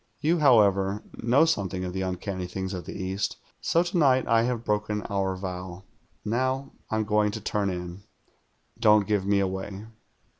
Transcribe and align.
You, 0.19 0.39
however, 0.39 1.03
know 1.21 1.45
something 1.45 1.85
of 1.85 1.93
the 1.93 2.01
uncanny 2.01 2.47
things 2.47 2.73
of 2.73 2.85
the 2.85 2.95
East, 2.99 3.37
so 3.61 3.83
to 3.83 3.97
night 3.99 4.27
I 4.27 4.41
have 4.41 4.65
broken 4.65 5.03
our 5.11 5.35
vow. 5.35 5.83
Now 6.25 6.71
I'm 6.89 7.03
going 7.03 7.29
to 7.33 7.39
turn 7.39 7.69
in. 7.69 8.01
Don't 8.79 9.05
give 9.05 9.27
me 9.27 9.39
away." 9.39 9.85